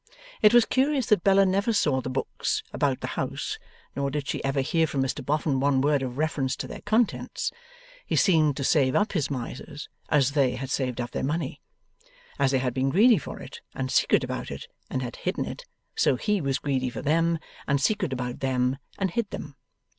[0.41, 3.59] It was curious that Bella never saw the books about the house,
[3.95, 7.51] nor did she ever hear from Mr Boffin one word of reference to their contents.
[8.07, 11.61] He seemed to save up his Misers as they had saved up their money.
[12.39, 15.65] As they had been greedy for it, and secret about it, and had hidden it,
[15.95, 17.37] so he was greedy for them,
[17.67, 19.55] and secret about them, and hid them.